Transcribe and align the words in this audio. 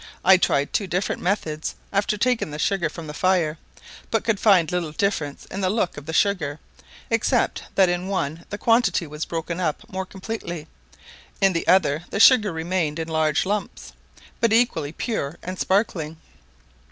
I 0.25 0.35
tried 0.37 0.73
two 0.73 0.87
different 0.87 1.21
methods 1.21 1.75
after 1.93 2.17
taking 2.17 2.49
the 2.49 2.57
sugar 2.57 2.89
from 2.89 3.05
the 3.05 3.13
fire, 3.13 3.59
but 4.09 4.23
could 4.23 4.39
find 4.39 4.71
little 4.71 4.93
difference 4.93 5.45
in 5.45 5.61
the 5.61 5.69
look 5.69 5.95
of 5.95 6.07
the 6.07 6.11
sugar, 6.11 6.59
except 7.11 7.61
that 7.75 7.87
in 7.87 8.07
one 8.07 8.43
the 8.49 8.57
quantity 8.57 9.05
was 9.05 9.25
broken 9.25 9.59
up 9.59 9.83
more 9.93 10.07
completely; 10.07 10.65
in 11.39 11.53
the 11.53 11.67
other 11.67 12.05
the 12.09 12.19
sugar 12.19 12.51
remained 12.51 12.97
in 12.97 13.09
large 13.09 13.45
lumps, 13.45 13.93
but 14.39 14.51
equally 14.51 14.91
pure 14.91 15.37
and 15.43 15.59
sparkling. 15.59 16.17